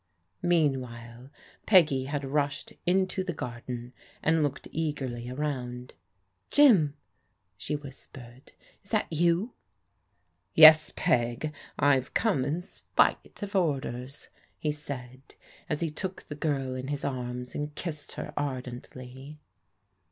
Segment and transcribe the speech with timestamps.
[0.41, 1.29] Meanwhile
[1.67, 3.93] Peggy had rushed into the garden,
[4.23, 5.93] and looked eagerly around."
[6.49, 6.95] Jim,"
[7.55, 8.53] she whispered,"
[8.83, 9.53] is that you?''"
[10.55, 11.53] Yes, Peg.
[11.77, 15.21] I've come in spite of orders," he said,
[15.69, 19.37] as he took the girl in his arms and kissed her ardently.